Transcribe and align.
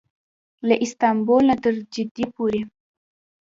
له 0.67 0.75
استانبول 0.85 1.43
نه 1.49 1.55
تر 1.63 1.73
جدې 1.93 2.25
پورې. 2.35 2.61